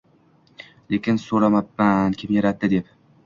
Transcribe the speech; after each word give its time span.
Lekin 0.93 1.19
so‘ramabman: 1.25 2.17
“Kim 2.21 2.35
yaratdi?!”– 2.39 2.71
deb. 2.75 2.93